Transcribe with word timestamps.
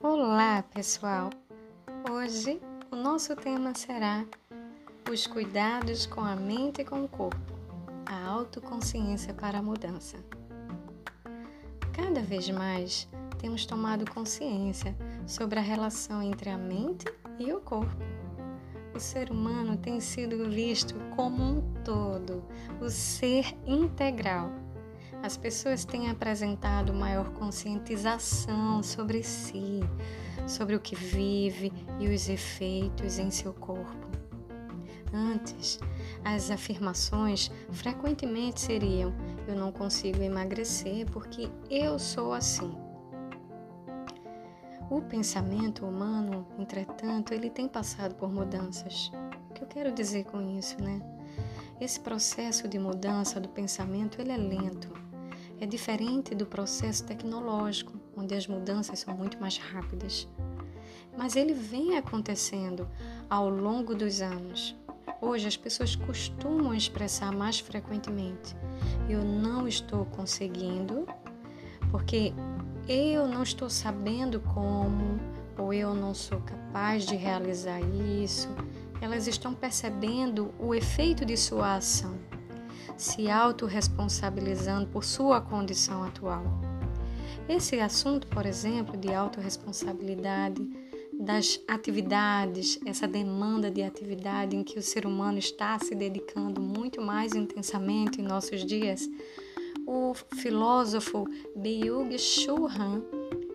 Olá, 0.00 0.62
pessoal! 0.72 1.30
Hoje 2.08 2.60
o 2.92 2.96
nosso 2.96 3.34
tema 3.34 3.74
será 3.74 4.24
os 5.10 5.26
cuidados 5.26 6.06
com 6.06 6.20
a 6.20 6.36
mente 6.36 6.82
e 6.82 6.84
com 6.84 7.02
o 7.02 7.08
corpo, 7.08 7.52
a 8.06 8.24
autoconsciência 8.28 9.34
para 9.34 9.58
a 9.58 9.62
mudança. 9.62 10.16
Cada 11.92 12.20
vez 12.20 12.48
mais 12.50 13.08
temos 13.40 13.66
tomado 13.66 14.08
consciência 14.08 14.96
sobre 15.26 15.58
a 15.58 15.62
relação 15.62 16.22
entre 16.22 16.50
a 16.50 16.56
mente 16.56 17.12
e 17.36 17.52
o 17.52 17.60
corpo. 17.60 17.96
O 18.94 19.00
ser 19.00 19.32
humano 19.32 19.76
tem 19.76 19.98
sido 19.98 20.48
visto 20.48 20.94
como 21.16 21.42
um 21.42 21.77
todo, 21.88 22.44
o 22.82 22.90
ser 22.90 23.56
integral 23.66 24.52
as 25.22 25.36
pessoas 25.36 25.84
têm 25.84 26.10
apresentado 26.10 26.94
maior 26.94 27.30
conscientização 27.30 28.82
sobre 28.82 29.22
si, 29.24 29.80
sobre 30.46 30.76
o 30.76 30.80
que 30.80 30.94
vive 30.94 31.72
e 31.98 32.08
os 32.08 32.28
efeitos 32.28 33.18
em 33.18 33.30
seu 33.30 33.52
corpo. 33.52 34.06
Antes, 35.12 35.80
as 36.24 36.50
afirmações 36.50 37.50
frequentemente 37.70 38.60
seriam: 38.60 39.12
Eu 39.46 39.56
não 39.56 39.72
consigo 39.72 40.22
emagrecer 40.22 41.10
porque 41.10 41.48
eu 41.68 41.98
sou 41.98 42.32
assim. 42.32 42.72
O 44.90 45.02
pensamento 45.02 45.84
humano, 45.84 46.46
entretanto, 46.58 47.34
ele 47.34 47.50
tem 47.50 47.66
passado 47.66 48.14
por 48.14 48.32
mudanças. 48.32 49.10
O 49.50 49.54
que 49.54 49.64
eu 49.64 49.66
quero 49.66 49.92
dizer 49.92 50.24
com 50.24 50.40
isso, 50.40 50.80
né? 50.80 51.17
Esse 51.80 52.00
processo 52.00 52.66
de 52.66 52.78
mudança 52.78 53.40
do 53.40 53.48
pensamento, 53.48 54.20
ele 54.20 54.32
é 54.32 54.36
lento 54.36 55.08
é 55.60 55.66
diferente 55.66 56.34
do 56.34 56.46
processo 56.46 57.04
tecnológico, 57.04 57.92
onde 58.16 58.34
as 58.34 58.46
mudanças 58.46 59.00
são 59.00 59.16
muito 59.16 59.40
mais 59.40 59.56
rápidas. 59.58 60.28
Mas 61.16 61.34
ele 61.34 61.52
vem 61.52 61.96
acontecendo 61.96 62.88
ao 63.28 63.48
longo 63.48 63.94
dos 63.94 64.20
anos. 64.20 64.76
Hoje 65.20 65.48
as 65.48 65.56
pessoas 65.56 65.96
costumam 65.96 66.72
expressar 66.72 67.32
mais 67.32 67.58
frequentemente: 67.58 68.54
eu 69.08 69.24
não 69.24 69.66
estou 69.66 70.04
conseguindo, 70.06 71.06
porque 71.90 72.32
eu 72.88 73.26
não 73.26 73.42
estou 73.42 73.68
sabendo 73.68 74.38
como, 74.40 75.18
ou 75.58 75.74
eu 75.74 75.92
não 75.92 76.14
sou 76.14 76.40
capaz 76.40 77.04
de 77.04 77.16
realizar 77.16 77.80
isso. 78.22 78.48
Elas 79.00 79.26
estão 79.26 79.54
percebendo 79.54 80.52
o 80.58 80.74
efeito 80.74 81.24
de 81.24 81.36
sua 81.36 81.76
ação 81.76 82.18
se 82.98 83.30
autorresponsabilizando 83.30 84.88
por 84.88 85.04
sua 85.04 85.40
condição 85.40 86.02
atual. 86.02 86.42
Esse 87.48 87.78
assunto, 87.80 88.26
por 88.26 88.44
exemplo, 88.44 88.96
de 88.96 89.14
autorresponsabilidade, 89.14 90.68
das 91.18 91.60
atividades, 91.66 92.78
essa 92.86 93.08
demanda 93.08 93.70
de 93.70 93.82
atividade 93.82 94.54
em 94.54 94.62
que 94.62 94.78
o 94.78 94.82
ser 94.82 95.06
humano 95.06 95.38
está 95.38 95.78
se 95.78 95.94
dedicando 95.94 96.60
muito 96.60 97.00
mais 97.00 97.34
intensamente 97.34 98.20
em 98.20 98.24
nossos 98.24 98.64
dias, 98.64 99.08
o 99.86 100.14
filósofo 100.36 101.24
Byung-Chul 101.56 102.68
Han, 102.68 103.02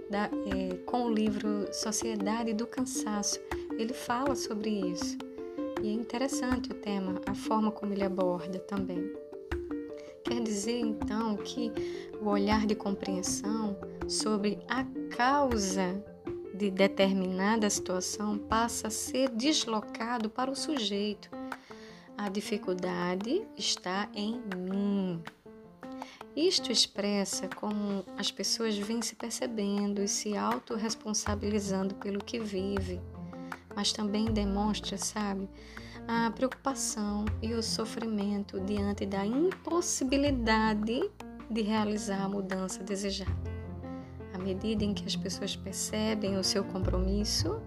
da, 0.10 0.26
é, 0.26 0.76
com 0.86 1.06
o 1.06 1.14
livro 1.14 1.68
Sociedade 1.72 2.54
do 2.54 2.68
Cansaço, 2.68 3.40
ele 3.78 3.94
fala 3.94 4.36
sobre 4.36 4.70
isso. 4.70 5.18
E 5.84 5.90
é 5.90 5.92
interessante 5.92 6.72
o 6.72 6.76
tema, 6.76 7.20
a 7.26 7.36
forma 7.36 7.70
como 7.70 7.92
ele 7.92 8.06
aborda 8.06 8.58
também. 8.58 9.12
Quer 10.24 10.42
dizer 10.42 10.80
então 10.80 11.36
que 11.36 11.74
o 12.22 12.30
olhar 12.30 12.66
de 12.66 12.74
compreensão 12.74 13.78
sobre 14.08 14.60
a 14.70 14.86
causa 15.14 16.02
de 16.56 16.72
determinada 16.72 17.70
situação 17.70 18.38
passa 18.38 18.88
a 18.88 18.90
ser 18.90 19.28
deslocado 19.32 20.30
para 20.30 20.50
o 20.50 20.56
sujeito. 20.56 21.30
A 22.18 22.30
dificuldade 22.30 23.46
está 23.58 24.08
em 24.16 24.42
mim. 24.56 25.22
Isto 26.34 26.72
expressa 26.72 27.50
como 27.50 28.06
as 28.18 28.32
pessoas 28.32 28.78
vêm 28.78 29.02
se 29.02 29.16
percebendo 29.16 30.02
e 30.02 30.08
se 30.08 30.38
autorresponsabilizando 30.38 31.96
pelo 31.96 32.24
que 32.24 32.40
vive, 32.40 33.02
mas 33.76 33.92
também 33.92 34.26
demonstra, 34.26 34.98
sabe, 34.98 35.50
a 36.08 36.32
preocupação 36.32 37.26
e 37.42 37.54
o 37.54 37.64
sofrimento 37.64 38.60
diante 38.60 39.06
da 39.06 39.26
impossibilidade 39.26 41.10
de 41.50 41.62
realizar 41.62 42.24
a 42.24 42.30
mudança 42.30 42.84
desejada. 42.84 43.32
À 44.34 44.38
medida 44.38 44.84
em 44.84 44.94
que 44.94 45.06
as 45.06 45.16
pessoas 45.16 45.56
percebem 45.56 46.38
o 46.38 46.44
seu 46.44 46.64
compromisso, 46.64 47.62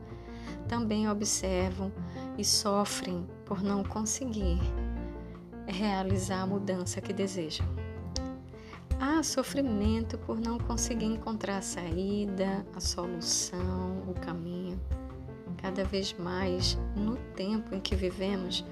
também 0.68 1.08
observam 1.08 1.92
e 2.36 2.44
sofrem 2.44 3.26
por 3.44 3.62
não 3.62 3.84
conseguir 3.84 4.58
realizar 5.66 6.42
a 6.42 6.46
mudança 6.46 7.00
que 7.00 7.12
desejam. 7.12 7.66
Há 8.98 9.22
sofrimento 9.22 10.16
por 10.18 10.40
não 10.40 10.58
conseguir 10.58 11.06
encontrar 11.06 11.58
a 11.58 11.62
saída, 11.62 12.66
a 12.74 12.80
solução, 12.80 14.02
o 14.08 14.14
caminho 14.14 14.55
cada 15.76 15.86
vez 15.86 16.14
mais 16.14 16.78
no 16.96 17.16
tempo 17.34 17.74
em 17.74 17.80
que 17.80 17.94
vivemos, 17.94 18.64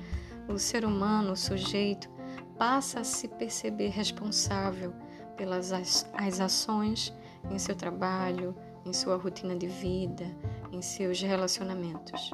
o 0.48 0.59
ser 0.59 0.87
humano, 0.87 1.32
o 1.32 1.37
sujeito, 1.37 2.09
passa 2.56 3.00
a 3.00 3.04
se 3.04 3.28
perceber 3.28 3.88
responsável 3.88 4.91
pelas 5.37 5.70
as, 5.70 6.10
as 6.15 6.41
ações 6.41 7.12
em 7.50 7.59
seu 7.59 7.75
trabalho, 7.75 8.56
em 8.87 8.92
sua 8.94 9.16
rotina 9.16 9.54
de 9.54 9.66
vida, 9.66 10.25
em 10.72 10.81
seus 10.81 11.20
relacionamentos. 11.20 12.31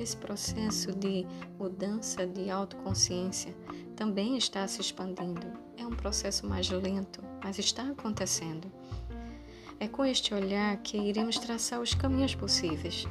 Esse 0.00 0.16
processo 0.16 0.90
de 0.90 1.26
mudança 1.58 2.26
de 2.26 2.48
autoconsciência 2.50 3.54
também 3.94 4.38
está 4.38 4.66
se 4.66 4.80
expandindo. 4.80 5.52
É 5.76 5.86
um 5.86 5.90
processo 5.90 6.46
mais 6.46 6.70
lento, 6.70 7.22
mas 7.44 7.58
está 7.58 7.82
acontecendo. 7.82 8.72
É 9.78 9.86
com 9.86 10.02
este 10.02 10.32
olhar 10.32 10.78
que 10.78 10.96
iremos 10.96 11.38
traçar 11.38 11.78
os 11.78 11.92
caminhos 11.92 12.34
possíveis 12.34 13.06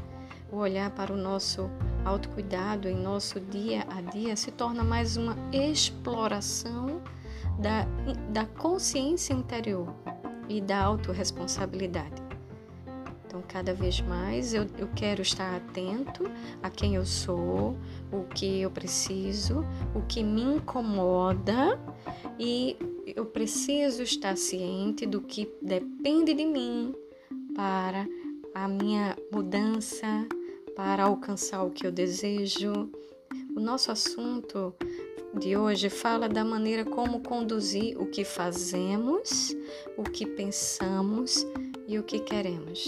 o 0.52 0.58
olhar 0.58 0.90
para 0.92 1.14
o 1.14 1.18
nosso 1.18 1.70
autocuidado 2.06 2.88
em 2.88 2.96
nosso 2.96 3.40
dia 3.40 3.86
a 3.90 4.02
dia 4.02 4.36
se 4.36 4.52
torna 4.52 4.84
mais 4.84 5.18
uma 5.18 5.36
exploração 5.52 7.02
da, 7.60 7.86
da 8.30 8.46
consciência 8.46 9.34
interior 9.34 9.94
e 10.48 10.62
da 10.62 10.82
autorresponsabilidade. 10.84 12.28
Então, 13.26 13.44
cada 13.46 13.74
vez 13.74 14.00
mais 14.00 14.54
eu, 14.54 14.66
eu 14.78 14.88
quero 14.96 15.22
estar 15.22 15.54
atento 15.56 16.24
a 16.64 16.70
quem 16.70 16.96
eu 16.96 17.06
sou, 17.06 17.78
o 18.12 18.24
que 18.24 18.62
eu 18.62 18.72
preciso, 18.72 19.66
o 19.94 20.02
que 20.02 20.24
me 20.24 20.42
incomoda 20.42 21.78
e 22.40 22.78
eu 23.06 23.26
preciso 23.26 24.02
estar 24.02 24.38
ciente 24.38 25.06
do 25.06 25.22
que 25.22 25.52
depende 25.62 26.34
de 26.34 26.46
mim 26.46 26.96
para 27.54 28.08
a 28.56 28.68
minha 28.68 29.16
mudança 29.32 30.28
para 30.78 31.06
alcançar 31.06 31.64
o 31.64 31.72
que 31.72 31.88
eu 31.88 31.92
desejo. 31.92 32.92
O 33.56 33.60
nosso 33.60 33.92
assunto 33.92 34.76
de 35.34 35.58
hoje 35.58 35.90
fala 35.90 36.30
da 36.30 36.46
maneira 36.46 36.86
como 36.86 37.20
conduzir 37.22 38.00
o 38.00 38.06
que 38.06 38.24
fazemos, 38.24 39.58
o 39.98 40.04
que 40.04 40.24
pensamos 40.24 41.44
e 41.88 41.98
o 41.98 42.04
que 42.04 42.20
queremos. 42.20 42.88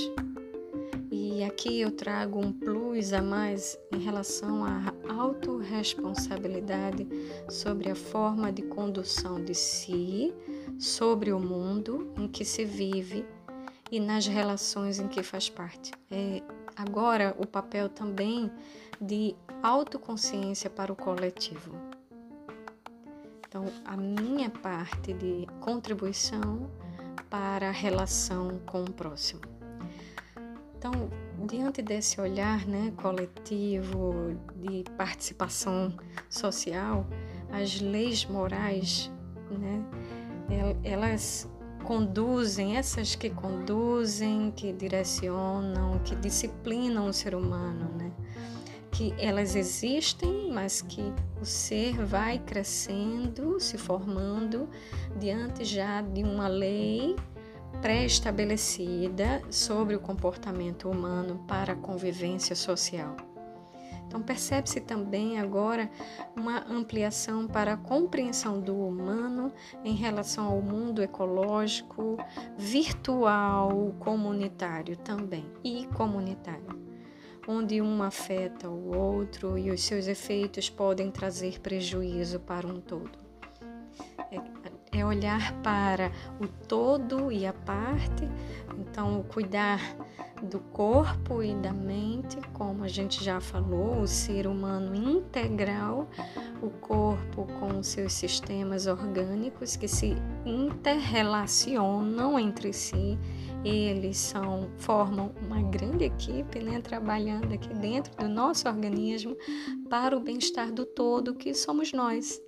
E 1.11 1.43
aqui 1.43 1.81
eu 1.81 1.89
trago 1.89 2.39
um 2.39 2.53
plus 2.53 3.11
a 3.11 3.23
mais 3.23 3.75
em 3.91 3.97
relação 3.97 4.63
à 4.63 4.93
autorresponsabilidade 5.11 7.07
sobre 7.49 7.89
a 7.89 7.95
forma 7.95 8.51
de 8.51 8.61
condução 8.61 9.43
de 9.43 9.55
si, 9.55 10.31
sobre 10.77 11.31
o 11.31 11.39
mundo 11.39 12.13
em 12.19 12.27
que 12.27 12.45
se 12.45 12.63
vive 12.63 13.25
e 13.91 13.99
nas 13.99 14.27
relações 14.27 14.99
em 14.99 15.07
que 15.07 15.23
faz 15.23 15.49
parte. 15.49 15.91
É 16.11 16.43
agora 16.79 17.35
o 17.37 17.45
papel 17.45 17.89
também 17.89 18.49
de 19.01 19.35
autoconsciência 19.61 20.69
para 20.69 20.93
o 20.93 20.95
coletivo. 20.95 21.75
Então, 23.45 23.65
a 23.83 23.97
minha 23.97 24.49
parte 24.49 25.11
de 25.13 25.45
contribuição 25.59 26.69
para 27.29 27.67
a 27.67 27.71
relação 27.71 28.59
com 28.65 28.83
o 28.83 28.91
próximo. 28.91 29.41
Então, 30.77 30.91
diante 31.45 31.81
desse 31.81 32.21
olhar 32.21 32.65
né, 32.65 32.93
coletivo 32.95 34.37
de 34.55 34.83
participação 34.95 35.93
social, 36.29 37.05
as 37.51 37.81
leis 37.81 38.25
morais, 38.25 39.11
né, 39.51 39.83
elas 40.83 41.49
conduzem, 41.89 42.77
essas 42.77 43.15
que 43.15 43.31
conduzem, 43.31 44.51
que 44.55 44.71
direcionam, 44.71 45.97
que 46.05 46.15
disciplinam 46.15 47.07
o 47.07 47.11
ser 47.11 47.33
humano, 47.33 47.89
né? 47.97 48.11
Que 48.91 49.11
elas 49.17 49.55
existem, 49.55 50.51
mas 50.53 50.83
que 50.83 51.01
o 51.41 51.45
ser 51.45 51.97
vai 52.05 52.37
crescendo, 52.37 53.59
se 53.59 53.75
formando 53.75 54.69
diante 55.19 55.65
já 55.65 56.03
de 56.03 56.21
uma 56.21 56.47
lei 56.47 57.15
pré-estabelecida 57.81 59.41
sobre 59.49 59.95
o 59.95 59.99
comportamento 59.99 60.87
humano 60.87 61.43
para 61.47 61.73
a 61.73 61.75
convivência 61.75 62.55
social. 62.55 63.15
Então, 64.09 64.23
percebe-se 64.23 64.81
também 64.81 65.39
agora 65.39 65.87
uma 66.35 66.65
ampliação 66.67 67.45
para 67.45 67.73
a 67.73 67.77
compreensão 67.77 68.59
do 68.59 68.75
humano 68.75 69.53
em 69.85 69.93
relação 69.93 70.47
ao 70.47 70.59
mundo 70.63 71.03
ecológico, 71.03 72.17
virtual, 72.57 73.93
comunitário 73.99 74.97
também 74.97 75.45
e 75.63 75.85
comunitário, 75.95 76.81
onde 77.47 77.79
um 77.83 78.01
afeta 78.01 78.67
o 78.67 78.97
outro 78.97 79.59
e 79.59 79.69
os 79.69 79.83
seus 79.83 80.07
efeitos 80.07 80.71
podem 80.71 81.11
trazer 81.11 81.59
prejuízo 81.59 82.39
para 82.39 82.65
um 82.65 82.81
todo. 82.81 83.11
É, 84.91 85.05
olhar 85.05 85.53
para 85.61 86.11
o 86.41 86.47
todo 86.47 87.31
e 87.31 87.45
a 87.45 87.53
parte, 87.53 88.27
então 88.77 89.23
cuidar 89.29 89.79
do 90.41 90.59
corpo 90.59 91.43
e 91.43 91.53
da 91.53 91.71
mente, 91.71 92.37
como 92.53 92.83
a 92.83 92.87
gente 92.87 93.23
já 93.23 93.39
falou, 93.39 94.01
o 94.01 94.07
ser 94.07 94.47
humano 94.47 94.95
integral, 94.95 96.09
o 96.61 96.69
corpo 96.69 97.45
com 97.59 97.83
seus 97.83 98.13
sistemas 98.13 98.87
orgânicos 98.87 99.75
que 99.75 99.87
se 99.87 100.15
interrelacionam 100.45 102.39
entre 102.39 102.73
si. 102.73 103.17
Eles 103.63 104.17
são 104.17 104.69
formam 104.77 105.33
uma 105.45 105.61
grande 105.61 106.05
equipe, 106.05 106.59
né, 106.61 106.79
trabalhando 106.81 107.53
aqui 107.53 107.73
dentro 107.73 108.15
do 108.15 108.27
nosso 108.27 108.67
organismo 108.67 109.35
para 109.89 110.17
o 110.17 110.21
bem-estar 110.21 110.71
do 110.71 110.85
todo 110.85 111.35
que 111.35 111.53
somos 111.53 111.91
nós. 111.91 112.41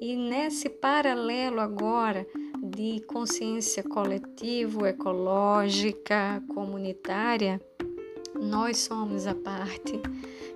E 0.00 0.14
nesse 0.14 0.68
paralelo 0.68 1.58
agora 1.58 2.26
de 2.62 3.00
consciência 3.06 3.82
coletivo, 3.82 4.84
ecológica, 4.84 6.42
comunitária, 6.48 7.60
nós 8.34 8.78
somos 8.78 9.26
a 9.26 9.34
parte 9.34 9.98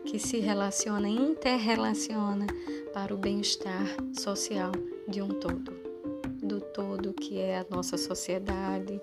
que 0.05 0.19
se 0.19 0.41
relaciona, 0.41 1.09
interrelaciona 1.09 2.47
para 2.93 3.15
o 3.15 3.17
bem-estar 3.17 3.87
social 4.13 4.73
de 5.09 5.23
um 5.23 5.29
todo, 5.29 5.73
do 6.43 6.61
todo 6.61 7.15
que 7.15 7.39
é 7.39 7.61
a 7.61 7.67
nossa 7.71 7.97
sociedade, 7.97 9.01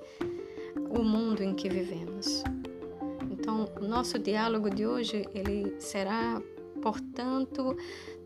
o 0.91 1.01
mundo 1.03 1.41
em 1.41 1.55
que 1.55 1.67
vivemos. 1.67 2.43
Então, 3.31 3.67
o 3.81 3.87
nosso 3.87 4.19
diálogo 4.19 4.69
de 4.69 4.85
hoje 4.85 5.25
ele 5.33 5.75
será, 5.79 6.39
portanto, 6.79 7.75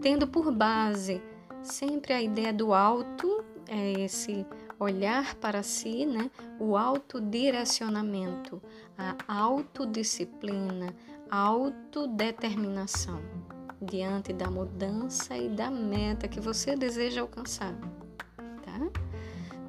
tendo 0.02 0.28
por 0.28 0.52
base 0.52 1.22
sempre 1.64 2.14
a 2.14 2.22
ideia 2.22 2.54
do 2.54 2.74
alto, 2.74 3.44
é 3.68 4.02
esse 4.02 4.46
olhar 4.80 5.36
para 5.36 5.64
si, 5.64 6.06
né? 6.06 6.30
o 6.60 6.76
autodirecionamento, 6.76 8.62
a 8.98 9.16
autodisciplina, 9.28 10.94
a 11.30 11.38
autodeterminação 11.38 13.22
diante 13.82 14.34
da 14.34 14.50
mudança 14.50 15.36
e 15.38 15.50
da 15.50 15.72
meta 15.72 16.28
que 16.28 16.40
você 16.40 16.76
deseja 16.76 17.22
alcançar. 17.22 17.74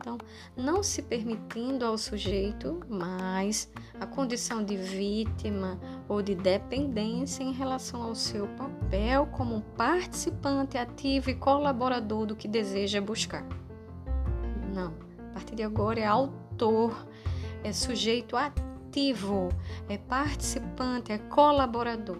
Então, 0.02 0.18
não 0.56 0.82
se 0.82 1.00
permitindo 1.00 1.86
ao 1.86 1.96
sujeito 1.96 2.80
mais 2.88 3.70
a 4.00 4.04
condição 4.04 4.64
de 4.64 4.76
vítima 4.76 5.78
ou 6.08 6.20
de 6.20 6.34
dependência 6.34 7.44
em 7.44 7.52
relação 7.52 8.02
ao 8.02 8.12
seu 8.12 8.48
papel 8.48 9.26
como 9.26 9.60
participante 9.76 10.76
ativo 10.76 11.30
e 11.30 11.36
colaborador 11.36 12.26
do 12.26 12.34
que 12.34 12.48
deseja 12.48 13.00
buscar. 13.00 13.46
Não, 14.74 14.92
a 15.30 15.34
partir 15.34 15.54
de 15.54 15.62
agora 15.62 16.00
é 16.00 16.04
autor, 16.04 17.06
é 17.62 17.72
sujeito 17.72 18.36
ativo, 18.36 19.50
é 19.88 19.98
participante, 19.98 21.12
é 21.12 21.18
colaborador 21.18 22.18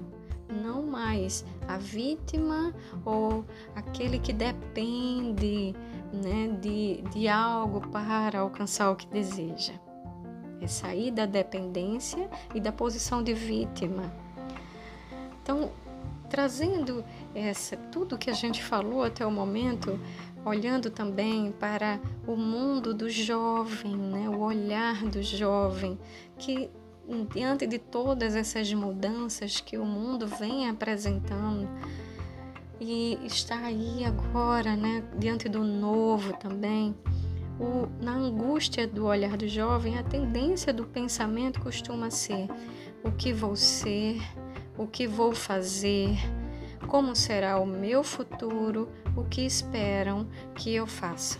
não 0.53 0.83
mais 0.83 1.45
a 1.67 1.79
vítima 1.79 2.75
ou 3.05 3.45
aquele 3.75 4.19
que 4.19 4.33
depende 4.33 5.75
né, 6.13 6.57
de, 6.61 7.03
de 7.11 7.29
algo 7.29 7.81
para 7.89 8.41
alcançar 8.41 8.91
o 8.91 8.97
que 8.97 9.07
deseja. 9.07 9.73
É 10.61 10.67
sair 10.67 11.11
da 11.11 11.27
dependência 11.27 12.31
e 12.55 12.61
da 12.61 12.71
posição 12.71 13.23
de 13.23 13.35
vítima. 13.35 14.13
Então, 15.43 15.73
trazendo 16.31 17.05
essa, 17.35 17.77
tudo 17.77 18.17
que 18.17 18.31
a 18.31 18.33
gente 18.33 18.63
falou 18.63 19.03
até 19.03 19.27
o 19.27 19.31
momento, 19.31 19.99
olhando 20.45 20.91
também 20.91 21.53
para 21.53 22.01
o 22.27 22.37
mundo 22.37 22.95
do 22.95 23.11
jovem, 23.11 23.97
né, 23.97 24.29
o 24.29 24.41
olhar 24.41 25.05
do 25.05 25.23
jovem, 25.23 25.99
que 26.39 26.71
diante 27.33 27.67
de 27.67 27.79
todas 27.79 28.35
essas 28.35 28.73
mudanças 28.73 29.61
que 29.61 29.77
o 29.77 29.85
mundo 29.85 30.27
vem 30.27 30.69
apresentando 30.69 31.69
e 32.85 33.17
está 33.25 33.59
aí 33.59 34.05
agora, 34.05 34.75
né, 34.75 35.05
diante 35.17 35.49
do 35.49 35.63
novo 35.63 36.33
também, 36.37 36.95
o, 37.61 37.87
na 38.03 38.13
angústia 38.13 38.89
do 38.89 39.07
olhar 39.07 39.37
do 39.37 39.47
jovem, 39.47 39.97
a 39.99 40.03
tendência 40.03 40.73
do 40.73 40.85
pensamento 40.85 41.61
costuma 41.61 42.11
ser: 42.11 42.49
o 43.05 43.13
que 43.13 43.33
vou 43.33 43.55
ser, 43.55 44.21
o 44.77 44.87
que 44.87 45.07
vou 45.07 45.33
fazer, 45.33 46.17
como 46.89 47.15
será 47.15 47.61
o 47.61 47.67
meu 47.67 48.03
futuro, 48.03 48.89
o 49.17 49.23
que 49.23 49.43
esperam 49.43 50.27
que 50.53 50.75
eu 50.75 50.87
faça. 50.87 51.39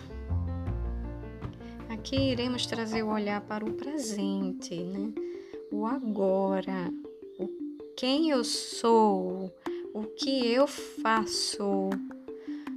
Aqui 1.89 2.31
iremos 2.31 2.65
trazer 2.65 3.03
o 3.03 3.09
olhar 3.09 3.41
para 3.41 3.65
o 3.65 3.73
presente, 3.73 4.81
né? 4.81 5.22
O 5.73 5.87
agora, 5.87 6.93
o 7.39 7.49
quem 7.97 8.29
eu 8.29 8.43
sou, 8.43 9.51
o 9.91 10.03
que 10.03 10.45
eu 10.45 10.67
faço. 10.67 11.89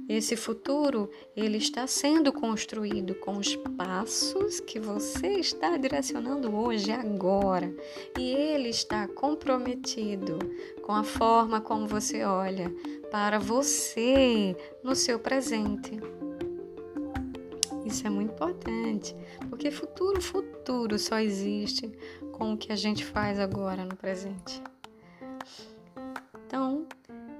Esse 0.09 0.35
futuro, 0.35 1.07
ele 1.35 1.57
está 1.57 1.85
sendo 1.85 2.33
construído 2.33 3.13
com 3.13 3.37
os 3.37 3.55
passos 3.77 4.59
que 4.59 4.79
você 4.79 5.33
está 5.33 5.77
direcionando 5.77 6.55
hoje, 6.55 6.91
agora. 6.91 7.71
E 8.17 8.31
ele 8.31 8.69
está 8.69 9.07
comprometido 9.07 10.39
com 10.81 10.93
a 10.93 11.03
forma 11.03 11.61
como 11.61 11.85
você 11.85 12.23
olha 12.23 12.73
para 13.11 13.37
você 13.37 14.55
no 14.81 14.95
seu 14.95 15.19
presente. 15.19 15.99
Isso 17.87 18.05
é 18.05 18.09
muito 18.09 18.33
importante, 18.33 19.15
porque 19.49 19.71
futuro, 19.71 20.21
futuro 20.21 20.99
só 20.99 21.19
existe 21.19 21.89
com 22.33 22.53
o 22.53 22.57
que 22.57 22.73
a 22.73 22.75
gente 22.75 23.05
faz 23.05 23.39
agora 23.39 23.85
no 23.85 23.95
presente. 23.95 24.61
Então, 26.45 26.85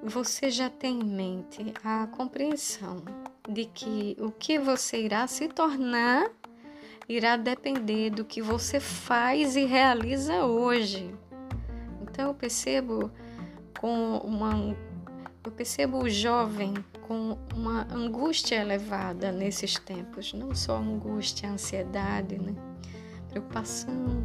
você 0.02 0.50
já 0.50 0.70
tem 0.70 1.02
em 1.02 1.04
mente 1.04 1.74
a 1.84 2.08
compreensão 2.08 3.04
de 3.50 3.66
que 3.66 4.16
o 4.20 4.32
que 4.32 4.58
você 4.58 5.02
irá 5.02 5.28
se 5.28 5.50
tornar 5.50 6.32
irá 7.10 7.36
depender 7.36 8.10
do 8.10 8.24
que 8.24 8.42
você 8.42 8.80
faz 8.80 9.58
e 9.58 9.66
realiza 9.66 10.46
hoje. 10.46 11.14
Então 12.02 12.28
eu 12.28 12.34
percebo 12.34 13.12
com 13.80 14.18
uma 14.20 14.54
eu 15.44 15.52
percebo 15.52 16.04
o 16.04 16.10
jovem 16.10 16.74
com 17.08 17.38
uma 17.56 17.88
angústia 17.94 18.56
elevada 18.56 19.32
nesses 19.32 19.76
tempos, 19.80 20.34
não 20.34 20.54
só 20.54 20.78
angústia, 20.78 21.50
ansiedade, 21.50 22.38
né? 22.38 22.54
preocupação. 23.30 24.24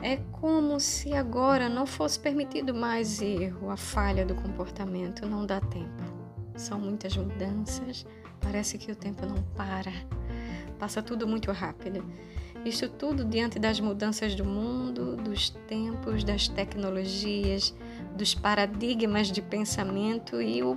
É 0.00 0.16
como 0.32 0.78
se 0.78 1.12
agora 1.12 1.68
não 1.68 1.84
fosse 1.84 2.18
permitido 2.20 2.72
mais 2.72 3.20
erro, 3.20 3.70
a 3.70 3.76
falha 3.76 4.24
do 4.24 4.34
comportamento, 4.34 5.26
não 5.26 5.44
dá 5.44 5.60
tempo. 5.60 6.02
São 6.56 6.78
muitas 6.78 7.16
mudanças, 7.16 8.06
parece 8.40 8.78
que 8.78 8.92
o 8.92 8.96
tempo 8.96 9.26
não 9.26 9.42
para, 9.56 9.92
passa 10.78 11.02
tudo 11.02 11.26
muito 11.26 11.50
rápido. 11.50 12.04
Isso 12.64 12.88
tudo 12.88 13.24
diante 13.24 13.58
das 13.58 13.80
mudanças 13.80 14.34
do 14.34 14.44
mundo, 14.44 15.16
dos 15.16 15.50
tempos, 15.50 16.24
das 16.24 16.48
tecnologias, 16.48 17.74
dos 18.18 18.34
paradigmas 18.34 19.30
de 19.30 19.40
pensamento 19.40 20.42
e 20.42 20.60
o 20.60 20.76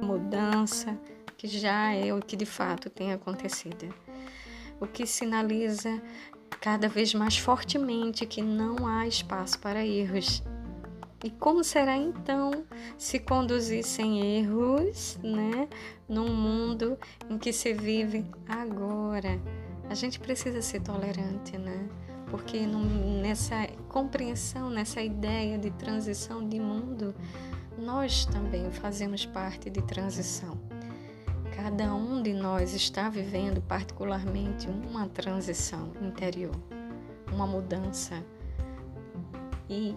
mudança 0.00 0.98
que 1.36 1.46
já 1.46 1.92
é 1.92 2.14
o 2.14 2.20
que 2.20 2.34
de 2.34 2.46
fato 2.46 2.88
tem 2.88 3.12
acontecido. 3.12 3.94
O 4.80 4.86
que 4.86 5.06
sinaliza 5.06 6.02
cada 6.62 6.88
vez 6.88 7.12
mais 7.12 7.36
fortemente 7.36 8.24
que 8.24 8.40
não 8.40 8.86
há 8.86 9.06
espaço 9.06 9.58
para 9.58 9.84
erros. 9.84 10.42
E 11.22 11.30
como 11.30 11.62
será 11.62 11.96
então 11.96 12.64
se 12.96 13.18
conduzir 13.18 13.84
sem 13.84 14.38
erros, 14.38 15.18
né, 15.22 15.68
num 16.08 16.34
mundo 16.34 16.98
em 17.28 17.36
que 17.36 17.52
se 17.52 17.74
vive 17.74 18.24
agora, 18.48 19.38
A 19.90 19.94
gente 19.94 20.20
precisa 20.20 20.62
ser 20.62 20.82
tolerante, 20.82 21.58
né? 21.58 21.88
Porque 22.30 22.60
nessa 22.64 23.66
compreensão, 23.88 24.70
nessa 24.70 25.02
ideia 25.02 25.58
de 25.58 25.72
transição 25.72 26.48
de 26.48 26.60
mundo, 26.60 27.12
nós 27.76 28.24
também 28.24 28.70
fazemos 28.70 29.26
parte 29.26 29.68
de 29.68 29.82
transição. 29.82 30.56
Cada 31.56 31.92
um 31.92 32.22
de 32.22 32.32
nós 32.32 32.72
está 32.72 33.08
vivendo 33.10 33.60
particularmente 33.60 34.68
uma 34.68 35.08
transição 35.08 35.90
interior, 36.00 36.54
uma 37.32 37.48
mudança. 37.48 38.24
E 39.68 39.96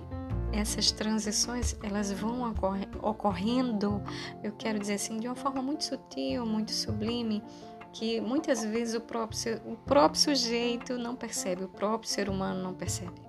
essas 0.53 0.91
transições 0.91 1.75
elas 1.81 2.11
vão 2.11 2.53
ocorrendo, 3.01 4.01
eu 4.43 4.51
quero 4.53 4.79
dizer 4.79 4.93
assim, 4.93 5.17
de 5.17 5.27
uma 5.27 5.35
forma 5.35 5.61
muito 5.61 5.83
sutil, 5.83 6.45
muito 6.45 6.71
sublime, 6.71 7.43
que 7.91 8.21
muitas 8.21 8.63
vezes 8.63 8.95
o 8.95 9.01
próprio, 9.01 9.61
o 9.65 9.75
próprio 9.75 10.21
sujeito 10.21 10.97
não 10.97 11.15
percebe, 11.15 11.63
o 11.63 11.69
próprio 11.69 12.09
ser 12.09 12.29
humano 12.29 12.61
não 12.61 12.73
percebe. 12.73 13.21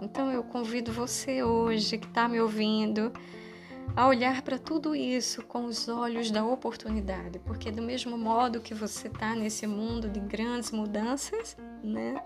Então 0.00 0.30
eu 0.30 0.42
convido 0.42 0.92
você 0.92 1.42
hoje 1.42 1.98
que 1.98 2.06
está 2.06 2.28
me 2.28 2.40
ouvindo 2.40 3.12
a 3.94 4.06
olhar 4.06 4.42
para 4.42 4.58
tudo 4.58 4.96
isso 4.96 5.42
com 5.42 5.64
os 5.64 5.88
olhos 5.88 6.30
da 6.30 6.44
oportunidade, 6.44 7.38
porque 7.40 7.70
do 7.70 7.82
mesmo 7.82 8.16
modo 8.16 8.60
que 8.60 8.74
você 8.74 9.08
está 9.08 9.34
nesse 9.34 9.66
mundo 9.66 10.08
de 10.08 10.18
grandes 10.18 10.70
mudanças, 10.70 11.56
né? 11.82 12.22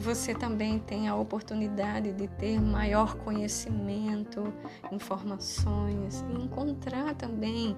Você 0.00 0.34
também 0.34 0.78
tem 0.78 1.08
a 1.08 1.14
oportunidade 1.14 2.14
de 2.14 2.26
ter 2.26 2.58
maior 2.58 3.16
conhecimento, 3.16 4.42
informações 4.90 6.24
e 6.30 6.42
encontrar 6.42 7.14
também 7.14 7.76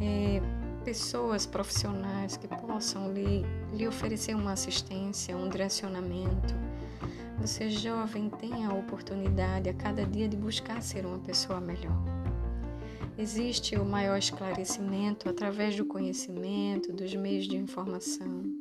é, 0.00 0.40
pessoas 0.82 1.44
profissionais 1.44 2.38
que 2.38 2.48
possam 2.48 3.12
lhe, 3.12 3.44
lhe 3.74 3.86
oferecer 3.86 4.34
uma 4.34 4.52
assistência, 4.52 5.36
um 5.36 5.46
direcionamento. 5.50 6.54
Você 7.38 7.68
jovem 7.68 8.30
tem 8.30 8.64
a 8.64 8.72
oportunidade 8.72 9.68
a 9.68 9.74
cada 9.74 10.06
dia 10.06 10.26
de 10.26 10.38
buscar 10.38 10.80
ser 10.80 11.04
uma 11.04 11.18
pessoa 11.18 11.60
melhor. 11.60 12.02
Existe 13.18 13.76
o 13.76 13.84
maior 13.84 14.16
esclarecimento 14.16 15.28
através 15.28 15.76
do 15.76 15.84
conhecimento, 15.84 16.94
dos 16.94 17.14
meios 17.14 17.46
de 17.46 17.56
informação, 17.56 18.57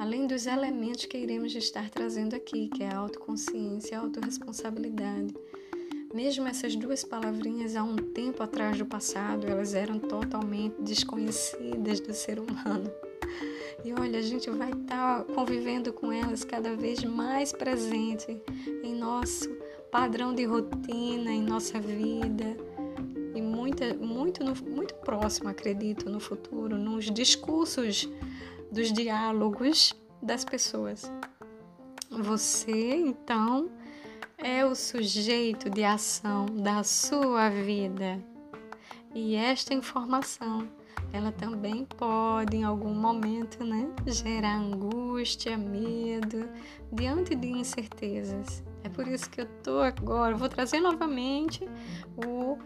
além 0.00 0.26
dos 0.26 0.46
elementos 0.46 1.04
que 1.04 1.18
iremos 1.18 1.54
estar 1.54 1.88
trazendo 1.90 2.34
aqui, 2.34 2.68
que 2.68 2.82
é 2.82 2.88
a 2.88 2.96
autoconsciência 2.96 3.94
e 3.94 3.96
a 3.96 4.00
autorresponsabilidade 4.00 5.34
mesmo 6.12 6.48
essas 6.48 6.74
duas 6.74 7.04
palavrinhas 7.04 7.76
há 7.76 7.84
um 7.84 7.94
tempo 7.94 8.42
atrás 8.42 8.76
do 8.76 8.84
passado, 8.84 9.46
elas 9.46 9.74
eram 9.74 9.98
totalmente 9.98 10.74
desconhecidas 10.80 12.00
do 12.00 12.12
ser 12.12 12.40
humano. 12.40 12.90
E 13.84 13.92
olha, 13.92 14.18
a 14.18 14.22
gente 14.22 14.50
vai 14.50 14.72
estar 14.72 15.24
tá 15.24 15.32
convivendo 15.32 15.92
com 15.92 16.12
elas 16.12 16.42
cada 16.44 16.74
vez 16.74 17.04
mais 17.04 17.52
presente 17.52 18.42
em 18.82 18.94
nosso 18.94 19.48
padrão 19.90 20.34
de 20.34 20.44
rotina, 20.44 21.30
em 21.30 21.42
nossa 21.42 21.78
vida. 21.78 22.56
E 23.34 23.40
muita, 23.40 23.94
muito, 23.94 24.42
muito 24.68 24.94
próximo, 24.96 25.48
acredito, 25.48 26.10
no 26.10 26.18
futuro, 26.18 26.76
nos 26.76 27.04
discursos 27.10 28.08
dos 28.70 28.92
diálogos 28.92 29.94
das 30.22 30.44
pessoas. 30.44 31.10
Você, 32.10 32.96
então, 32.96 33.70
é 34.36 34.64
o 34.64 34.74
sujeito 34.74 35.68
de 35.70 35.84
ação 35.84 36.46
da 36.46 36.82
sua 36.82 37.50
vida. 37.50 38.22
E 39.14 39.34
esta 39.34 39.74
informação, 39.74 40.68
ela 41.12 41.32
também 41.32 41.84
pode 41.84 42.56
em 42.56 42.64
algum 42.64 42.94
momento, 42.94 43.64
né, 43.64 43.88
gerar 44.06 44.56
angústia, 44.56 45.58
medo 45.58 46.48
diante 46.92 47.34
de 47.34 47.48
incertezas. 47.48 48.62
É 48.82 48.88
por 48.88 49.06
isso 49.06 49.28
que 49.28 49.40
eu 49.40 49.46
tô 49.62 49.80
agora, 49.80 50.34
vou 50.34 50.48
trazer 50.48 50.80
novamente 50.80 51.68
o 52.16 52.56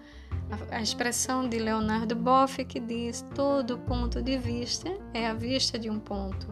a, 0.71 0.83
expressão 0.83 1.49
de 1.49 1.59
Leonardo 1.59 2.15
Boff 2.15 2.65
que 2.65 2.81
diz: 2.81 3.25
todo 3.35 3.79
ponto 3.79 4.23
de 4.23 4.39
vista 4.39 4.97
é 5.13 5.27
a 5.27 5.35
vista 5.35 5.79
de 5.79 5.91
um 5.91 5.99
ponto. 5.99 6.47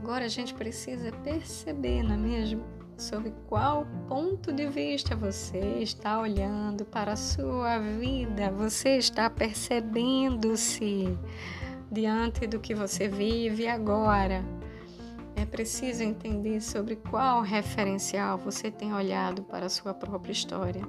Agora 0.00 0.24
a 0.24 0.28
gente 0.28 0.54
precisa 0.54 1.12
perceber, 1.24 2.02
não 2.02 2.14
é 2.14 2.16
mesmo? 2.16 2.78
sobre 2.98 3.32
qual 3.48 3.86
ponto 4.08 4.52
de 4.52 4.66
vista 4.66 5.14
você 5.14 5.78
está 5.80 6.20
olhando 6.20 6.84
para 6.84 7.12
a 7.12 7.16
sua 7.16 7.78
vida, 7.78 8.50
você 8.50 8.96
está 8.96 9.30
percebendo-se 9.30 11.16
diante 11.90 12.46
do 12.46 12.58
que 12.58 12.74
você 12.74 13.06
vive 13.06 13.68
agora. 13.68 14.44
É 15.36 15.46
preciso 15.46 16.02
entender 16.02 16.60
sobre 16.60 16.96
qual 16.96 17.40
referencial 17.40 18.36
você 18.36 18.68
tem 18.68 18.92
olhado 18.92 19.44
para 19.44 19.66
a 19.66 19.70
sua 19.70 19.94
própria 19.94 20.32
história. 20.32 20.82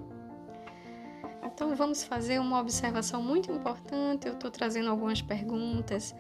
Então 1.60 1.76
vamos 1.76 2.06
fazer 2.06 2.40
uma 2.40 2.58
observação 2.58 3.22
muito 3.22 3.52
importante. 3.52 4.26
Eu 4.26 4.34
estou 4.36 4.50
trazendo 4.50 4.90
algumas 4.90 5.22
perguntas. 5.22 6.16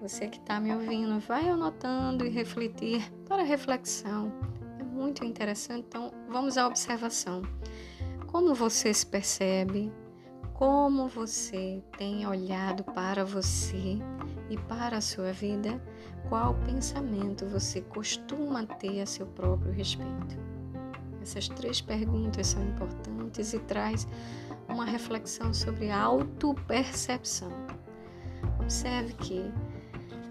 Você 0.00 0.28
que 0.28 0.38
está 0.38 0.60
me 0.60 0.72
ouvindo, 0.72 1.18
vai 1.18 1.48
anotando 1.48 2.24
e 2.24 2.28
refletir 2.28 3.12
para 3.26 3.42
reflexão 3.42 4.32
muito 4.80 5.24
interessante. 5.24 5.86
Então, 5.88 6.12
vamos 6.28 6.56
à 6.56 6.68
observação. 6.68 7.42
Como 8.28 8.54
você 8.54 8.94
se 8.94 9.04
percebe? 9.04 9.92
Como 10.54 11.08
você 11.08 11.82
tem 11.98 12.24
olhado 12.24 12.84
para 12.84 13.24
você 13.24 13.98
e 14.48 14.56
para 14.68 14.98
a 14.98 15.00
sua 15.00 15.32
vida? 15.32 15.82
Qual 16.28 16.54
pensamento 16.64 17.44
você 17.44 17.80
costuma 17.80 18.64
ter 18.64 19.00
a 19.00 19.06
seu 19.06 19.26
próprio 19.26 19.72
respeito? 19.72 20.46
Essas 21.20 21.48
três 21.48 21.80
perguntas 21.80 22.46
são 22.46 22.62
importantes 22.62 23.52
e 23.52 23.58
traz 23.58 24.06
uma 24.68 24.84
reflexão 24.84 25.52
sobre 25.52 25.90
autopercepção. 25.90 27.50
Observe 28.60 29.12
que 29.14 29.52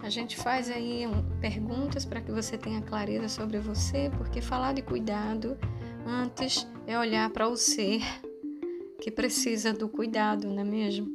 a 0.02 0.10
gente 0.10 0.38
faz 0.38 0.70
aí 0.70 1.04
perguntas 1.42 2.06
para 2.06 2.22
que 2.22 2.32
você 2.32 2.58
tenha 2.58 2.82
clareza 2.82 3.28
sobre 3.28 3.60
você, 3.60 4.12
porque 4.18 4.42
falar 4.42 4.74
de 4.74 4.82
cuidado 4.82 5.58
antes 6.06 6.68
é 6.86 6.98
olhar 6.98 7.30
para 7.32 7.48
o 7.48 7.56
ser 7.56 8.02
que 9.02 9.10
precisa 9.10 9.74
do 9.74 9.90
cuidado, 9.90 10.48
não 10.48 10.62
é 10.62 10.64
mesmo? 10.64 11.08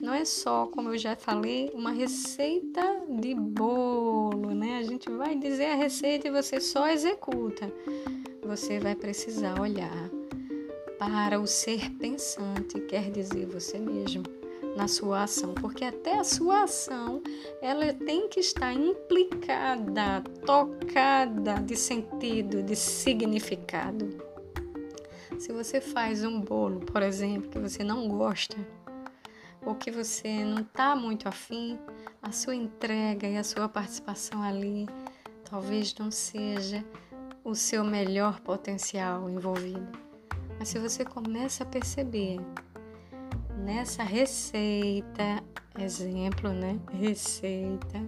Não 0.00 0.12
é 0.12 0.24
só, 0.24 0.66
como 0.66 0.90
eu 0.90 0.98
já 0.98 1.16
falei, 1.16 1.70
uma 1.74 1.90
receita 1.90 2.82
de 3.08 3.34
bolo, 3.34 4.54
né? 4.54 4.78
A 4.78 4.82
gente 4.82 5.10
vai 5.10 5.34
dizer 5.34 5.66
a 5.66 5.74
receita 5.74 6.28
e 6.28 6.30
você 6.30 6.60
só 6.60 6.88
executa. 6.88 7.72
Você 8.42 8.78
vai 8.78 8.94
precisar 8.94 9.58
olhar 9.60 10.10
para 11.04 11.38
o 11.38 11.46
ser 11.46 11.90
pensante, 11.98 12.80
quer 12.80 13.10
dizer 13.10 13.44
você 13.44 13.78
mesmo 13.78 14.22
na 14.74 14.88
sua 14.88 15.24
ação, 15.24 15.52
porque 15.52 15.84
até 15.84 16.18
a 16.18 16.24
sua 16.24 16.62
ação 16.62 17.22
ela 17.60 17.92
tem 17.92 18.26
que 18.26 18.40
estar 18.40 18.72
implicada, 18.72 20.22
tocada 20.46 21.56
de 21.60 21.76
sentido, 21.76 22.62
de 22.62 22.74
significado. 22.74 24.16
Se 25.38 25.52
você 25.52 25.78
faz 25.78 26.24
um 26.24 26.40
bolo, 26.40 26.80
por 26.80 27.02
exemplo, 27.02 27.50
que 27.50 27.58
você 27.58 27.84
não 27.84 28.08
gosta, 28.08 28.56
ou 29.60 29.74
que 29.74 29.90
você 29.90 30.42
não 30.42 30.62
está 30.62 30.96
muito 30.96 31.28
afim, 31.28 31.78
a 32.22 32.32
sua 32.32 32.54
entrega 32.54 33.28
e 33.28 33.36
a 33.36 33.44
sua 33.44 33.68
participação 33.68 34.42
ali 34.42 34.86
talvez 35.44 35.94
não 35.96 36.10
seja 36.10 36.82
o 37.44 37.54
seu 37.54 37.84
melhor 37.84 38.40
potencial 38.40 39.28
envolvido. 39.28 40.03
Mas 40.64 40.70
se 40.70 40.78
você 40.78 41.04
começa 41.04 41.62
a 41.62 41.66
perceber 41.66 42.40
nessa 43.58 44.02
receita, 44.02 45.44
exemplo, 45.78 46.54
né? 46.54 46.80
Receita 46.90 48.02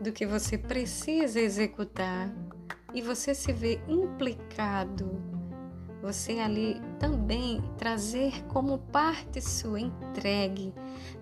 do 0.00 0.10
que 0.10 0.26
você 0.26 0.58
precisa 0.58 1.38
executar 1.38 2.34
e 2.92 3.00
você 3.00 3.32
se 3.32 3.52
vê 3.52 3.80
implicado, 3.86 5.22
você 6.02 6.40
ali 6.40 6.82
também 6.98 7.62
trazer 7.78 8.44
como 8.48 8.78
parte 8.78 9.40
sua 9.40 9.78
entregue, 9.78 10.74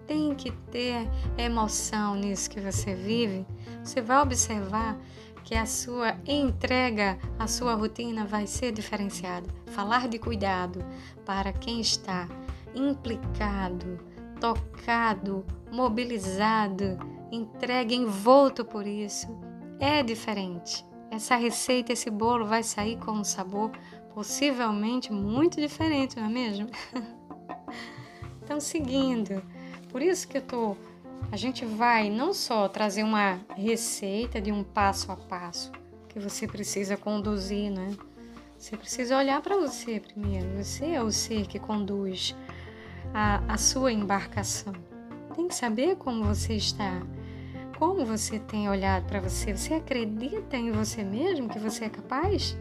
tem 0.06 0.34
que 0.34 0.50
ter 0.70 1.06
emoção 1.36 2.14
nisso 2.14 2.48
que 2.48 2.60
você 2.60 2.94
vive. 2.94 3.46
Você 3.84 4.00
vai 4.00 4.22
observar 4.22 4.98
que 5.46 5.54
a 5.54 5.64
sua 5.64 6.16
entrega, 6.26 7.16
a 7.38 7.46
sua 7.46 7.74
rotina 7.74 8.26
vai 8.26 8.48
ser 8.48 8.72
diferenciada. 8.72 9.48
Falar 9.66 10.08
de 10.08 10.18
cuidado 10.18 10.84
para 11.24 11.52
quem 11.52 11.80
está 11.80 12.28
implicado, 12.74 14.00
tocado, 14.40 15.46
mobilizado, 15.70 16.98
entregue, 17.30 17.94
envolto 17.94 18.64
por 18.64 18.88
isso, 18.88 19.28
é 19.78 20.02
diferente. 20.02 20.84
Essa 21.12 21.36
receita, 21.36 21.92
esse 21.92 22.10
bolo 22.10 22.44
vai 22.44 22.64
sair 22.64 22.98
com 22.98 23.12
um 23.12 23.24
sabor 23.24 23.70
possivelmente 24.12 25.12
muito 25.12 25.60
diferente, 25.60 26.16
não 26.16 26.26
é 26.26 26.28
mesmo? 26.28 26.68
então, 28.42 28.58
seguindo, 28.58 29.40
por 29.92 30.02
isso 30.02 30.26
que 30.26 30.38
eu 30.38 30.42
estou 30.42 30.76
a 31.30 31.36
gente 31.36 31.64
vai 31.64 32.08
não 32.08 32.32
só 32.32 32.68
trazer 32.68 33.02
uma 33.02 33.40
receita 33.56 34.40
de 34.40 34.52
um 34.52 34.62
passo 34.62 35.10
a 35.10 35.16
passo 35.16 35.72
que 36.08 36.18
você 36.18 36.46
precisa 36.46 36.96
conduzir, 36.96 37.70
né? 37.70 37.94
Você 38.58 38.74
precisa 38.74 39.18
olhar 39.18 39.42
para 39.42 39.56
você 39.56 40.00
primeiro. 40.00 40.46
Você 40.56 40.86
é 40.86 41.02
o 41.02 41.12
ser 41.12 41.46
que 41.46 41.58
conduz 41.58 42.34
a, 43.12 43.42
a 43.46 43.58
sua 43.58 43.92
embarcação. 43.92 44.72
Tem 45.34 45.46
que 45.46 45.54
saber 45.54 45.96
como 45.96 46.24
você 46.24 46.54
está, 46.54 47.02
como 47.78 48.06
você 48.06 48.38
tem 48.38 48.66
olhado 48.66 49.04
para 49.06 49.20
você. 49.20 49.54
Você 49.54 49.74
acredita 49.74 50.56
em 50.56 50.72
você 50.72 51.04
mesmo 51.04 51.50
que 51.50 51.58
você 51.58 51.84
é 51.84 51.90
capaz? 51.90 52.56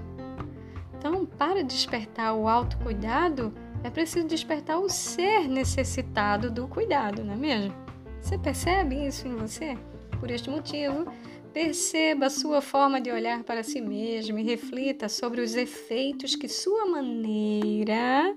Então, 0.97 1.25
para 1.25 1.63
despertar 1.63 2.33
o 2.33 2.49
autocuidado, 2.49 3.53
é 3.83 3.89
preciso 3.89 4.27
despertar 4.27 4.79
o 4.79 4.89
ser 4.89 5.47
necessitado 5.47 6.51
do 6.51 6.67
cuidado, 6.67 7.23
não 7.23 7.35
é 7.35 7.37
mesmo? 7.37 7.84
Você 8.25 8.39
percebe 8.39 9.05
isso 9.05 9.27
em 9.27 9.35
você? 9.35 9.77
Por 10.19 10.31
este 10.31 10.49
motivo, 10.49 11.05
perceba 11.53 12.25
a 12.25 12.29
sua 12.31 12.59
forma 12.59 12.99
de 12.99 13.11
olhar 13.11 13.43
para 13.43 13.61
si 13.61 13.79
mesmo 13.79 14.39
e 14.39 14.43
reflita 14.43 15.07
sobre 15.07 15.41
os 15.41 15.53
efeitos 15.53 16.35
que 16.35 16.47
sua 16.47 16.87
maneira 16.87 18.33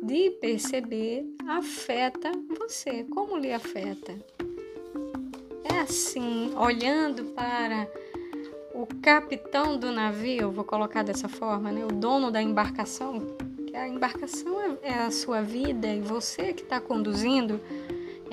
de 0.00 0.30
perceber 0.40 1.24
afeta 1.48 2.30
você. 2.56 3.02
Como 3.10 3.36
lhe 3.36 3.52
afeta? 3.52 4.14
É 5.64 5.80
assim, 5.80 6.54
olhando 6.56 7.24
para 7.34 7.88
o 8.72 8.86
capitão 9.02 9.76
do 9.76 9.90
navio, 9.90 10.52
vou 10.52 10.62
colocar 10.62 11.02
dessa 11.02 11.28
forma, 11.28 11.72
né? 11.72 11.84
o 11.84 11.88
dono 11.88 12.30
da 12.30 12.40
embarcação, 12.40 13.18
que 13.66 13.74
a 13.74 13.88
embarcação 13.88 14.60
é, 14.60 14.90
é 14.90 14.94
a 14.94 15.10
sua 15.10 15.42
vida 15.42 15.88
e 15.88 16.00
você 16.00 16.52
que 16.52 16.62
está 16.62 16.80
conduzindo 16.80 17.60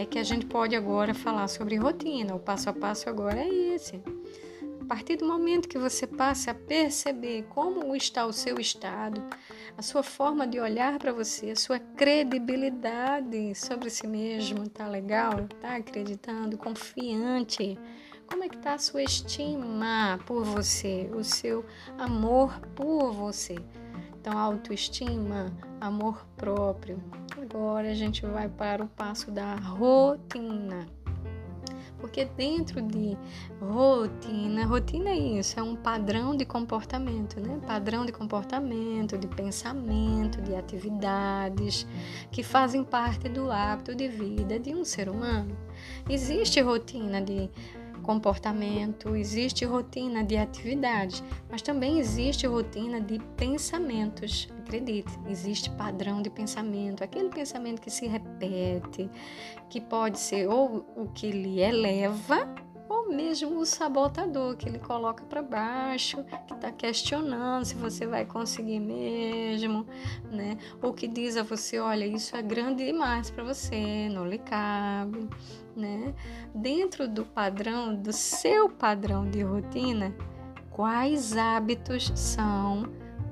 é 0.02 0.06
que 0.06 0.18
a 0.18 0.24
gente 0.24 0.46
pode 0.46 0.78
agora 0.78 1.14
falar 1.14 1.50
sobre 1.50 1.76
rotina. 1.76 2.34
O 2.34 2.40
passo 2.40 2.70
a 2.70 2.74
passo 2.74 3.10
agora 3.10 3.38
é 3.38 3.50
esse. 3.76 4.02
A 4.82 4.86
partir 4.86 5.18
do 5.18 5.28
momento 5.28 5.68
que 5.68 5.78
você 5.78 6.08
passa 6.08 6.52
a 6.52 6.54
perceber 6.54 7.44
como 7.50 7.94
está 7.94 8.26
o 8.26 8.32
seu 8.32 8.58
estado, 8.62 9.22
a 9.78 9.82
sua 9.82 10.02
forma 10.02 10.48
de 10.48 10.58
olhar 10.58 10.98
para 10.98 11.12
você, 11.12 11.52
a 11.52 11.56
sua 11.56 11.80
credibilidade 11.80 13.54
sobre 13.56 13.90
si 13.90 14.08
mesmo, 14.08 14.70
tá 14.70 14.88
legal? 14.88 15.50
Tá 15.60 15.76
acreditando, 15.76 16.58
confiante? 16.58 17.78
Como 18.26 18.46
é 18.46 18.48
que 18.48 18.58
tá 18.58 18.76
a 18.76 18.80
sua 18.80 19.04
estima 19.04 20.18
por 20.26 20.46
você, 20.46 21.10
o 21.14 21.26
seu 21.26 21.66
amor 21.98 22.58
por 22.74 23.12
você? 23.12 23.58
Então, 24.20 24.38
autoestima, 24.38 25.52
amor 25.80 26.26
próprio. 26.36 27.02
Agora 27.42 27.90
a 27.90 27.94
gente 27.94 28.26
vai 28.26 28.50
para 28.50 28.84
o 28.84 28.88
passo 28.88 29.32
da 29.32 29.56
rotina. 29.56 30.86
Porque 32.00 32.26
dentro 32.26 32.82
de 32.82 33.18
rotina, 33.62 34.66
rotina 34.66 35.10
é 35.10 35.18
isso, 35.18 35.60
é 35.60 35.64
um 35.64 35.76
padrão 35.76 36.36
de 36.36 36.46
comportamento, 36.46 37.40
né? 37.40 37.60
Padrão 37.66 38.06
de 38.06 38.12
comportamento, 38.12 39.18
de 39.18 39.28
pensamento, 39.28 40.42
de 40.42 40.56
atividades 40.56 41.86
que 42.32 42.42
fazem 42.44 42.84
parte 42.84 43.28
do 43.30 43.52
hábito 43.52 43.96
de 43.96 44.08
vida 44.08 44.60
de 44.60 44.74
um 44.74 44.86
ser 44.86 45.10
humano. 45.10 45.58
Existe 46.10 46.62
rotina 46.62 47.22
de 47.22 47.50
comportamento, 48.00 49.16
existe 49.16 49.66
rotina 49.66 50.24
de 50.24 50.38
atividade, 50.38 51.24
mas 51.50 51.62
também 51.62 52.00
existe 52.00 52.48
rotina 52.48 53.00
de 53.00 53.20
pensamentos. 53.38 54.48
Acredite, 54.60 55.12
existe 55.28 55.70
padrão 55.72 56.22
de 56.22 56.30
pensamento, 56.30 57.04
aquele 57.04 57.30
pensamento 57.30 57.82
que 57.82 57.90
se 57.90 58.08
repete, 58.08 59.10
que 59.70 59.82
pode 59.82 60.20
ser 60.20 60.48
ou 60.48 60.86
o 60.96 61.08
que 61.08 61.32
lhe 61.32 61.60
eleva 61.60 62.48
ou 62.90 63.08
mesmo 63.08 63.60
o 63.60 63.66
sabotador 63.66 64.58
que 64.58 64.68
ele 64.68 64.80
coloca 64.80 65.24
para 65.24 65.44
baixo, 65.44 66.24
que 66.48 66.54
está 66.54 66.72
questionando 66.72 67.64
se 67.64 67.76
você 67.76 68.08
vai 68.08 68.26
conseguir 68.26 68.80
mesmo, 68.80 69.86
né? 70.32 70.58
Ou 70.82 70.92
que 70.92 71.08
diz 71.08 71.38
a 71.38 71.44
você, 71.44 71.80
olha, 71.80 72.06
isso 72.06 72.36
é 72.36 72.42
grande 72.42 72.84
demais 72.84 73.30
para 73.30 73.44
você, 73.44 74.10
não 74.10 74.28
lhe 74.28 74.40
cabe, 74.40 75.30
né? 75.76 76.16
Dentro 76.54 77.08
do 77.08 77.24
padrão, 77.24 77.96
do 77.96 78.12
seu 78.12 78.68
padrão 78.68 79.30
de 79.30 79.44
rotina, 79.44 80.12
quais 80.72 81.38
hábitos 81.38 82.12
são 82.16 82.84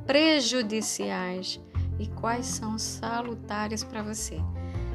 prejudiciais 0.05 1.59
e 1.97 2.07
quais 2.07 2.45
são 2.45 2.77
salutares 2.77 3.83
para 3.83 4.03
você? 4.03 4.39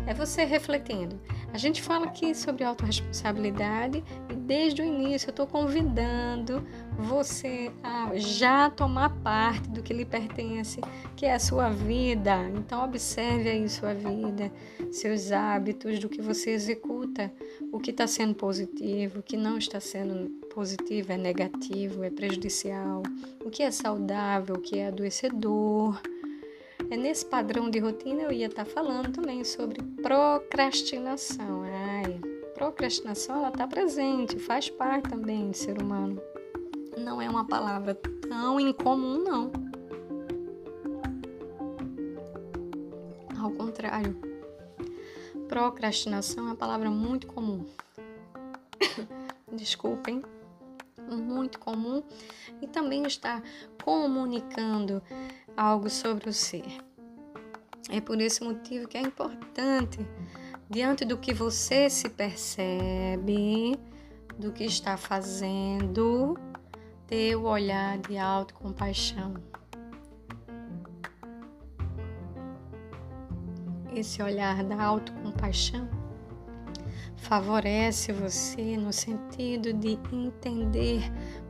É 0.06 0.12
você 0.12 0.44
refletindo. 0.44 1.18
A 1.52 1.58
gente 1.58 1.80
fala 1.80 2.06
aqui 2.06 2.34
sobre 2.34 2.64
autorresponsabilidade 2.64 4.02
e 4.28 4.34
desde 4.34 4.82
o 4.82 4.84
início 4.84 5.28
eu 5.28 5.30
estou 5.30 5.46
convidando 5.46 6.66
você 6.98 7.70
a 7.82 8.10
já 8.16 8.68
tomar 8.68 9.10
parte 9.22 9.68
do 9.68 9.82
que 9.82 9.92
lhe 9.92 10.04
pertence, 10.04 10.80
que 11.14 11.24
é 11.24 11.34
a 11.34 11.38
sua 11.38 11.70
vida. 11.70 12.36
Então 12.56 12.84
observe 12.84 13.48
aí 13.48 13.68
sua 13.68 13.94
vida, 13.94 14.50
seus 14.90 15.30
hábitos, 15.30 15.98
do 15.98 16.08
que 16.08 16.20
você 16.20 16.50
executa, 16.50 17.32
o 17.72 17.78
que 17.78 17.90
está 17.90 18.06
sendo 18.06 18.34
positivo, 18.34 19.20
o 19.20 19.22
que 19.22 19.36
não 19.36 19.56
está 19.56 19.78
sendo 19.78 20.30
positivo, 20.52 21.12
é 21.12 21.16
negativo, 21.16 22.02
é 22.02 22.10
prejudicial, 22.10 23.02
o 23.44 23.50
que 23.50 23.62
é 23.62 23.70
saudável, 23.70 24.56
o 24.56 24.60
que 24.60 24.78
é 24.78 24.88
adoecedor. 24.88 26.00
É 26.92 26.96
nesse 26.96 27.24
padrão 27.24 27.70
de 27.70 27.78
rotina 27.78 28.24
eu 28.24 28.30
ia 28.30 28.48
estar 28.48 28.66
tá 28.66 28.70
falando 28.70 29.10
também 29.10 29.42
sobre 29.44 29.80
procrastinação. 30.02 31.62
Ai, 31.62 32.20
procrastinação 32.52 33.36
ela 33.36 33.48
está 33.48 33.66
presente, 33.66 34.38
faz 34.38 34.68
parte 34.68 35.08
também 35.08 35.50
do 35.50 35.56
ser 35.56 35.80
humano. 35.80 36.20
Não 36.98 37.22
é 37.22 37.30
uma 37.30 37.46
palavra 37.46 37.94
tão 37.94 38.60
incomum, 38.60 39.24
não. 39.24 39.50
Ao 43.40 43.50
contrário, 43.52 44.14
procrastinação 45.48 46.44
é 46.44 46.46
uma 46.48 46.56
palavra 46.56 46.90
muito 46.90 47.26
comum. 47.26 47.64
Desculpem, 49.50 50.22
muito 51.10 51.58
comum 51.58 52.02
e 52.60 52.66
também 52.66 53.04
está 53.04 53.42
comunicando 53.82 55.02
algo 55.56 55.88
sobre 55.88 56.28
o 56.28 56.32
ser. 56.32 56.78
É 57.90 58.00
por 58.00 58.20
esse 58.20 58.42
motivo 58.42 58.88
que 58.88 58.96
é 58.96 59.00
importante, 59.00 59.98
diante 60.70 61.04
do 61.04 61.18
que 61.18 61.34
você 61.34 61.90
se 61.90 62.08
percebe, 62.08 63.78
do 64.38 64.52
que 64.52 64.64
está 64.64 64.96
fazendo, 64.96 66.38
ter 67.06 67.36
o 67.36 67.42
olhar 67.42 67.98
de 67.98 68.16
autocompaixão. 68.16 69.34
Esse 73.94 74.22
olhar 74.22 74.64
da 74.64 74.82
autocompaixão 74.82 75.86
favorece 77.16 78.12
você 78.12 78.76
no 78.76 78.92
sentido 78.92 79.72
de 79.72 79.98
entender 80.12 81.02